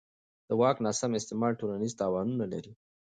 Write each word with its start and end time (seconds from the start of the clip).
د 0.47 0.49
واک 0.59 0.77
ناسم 0.85 1.11
استعمال 1.19 1.53
ټولنیز 1.59 1.93
تاوانونه 2.01 2.45
لري 2.53 2.73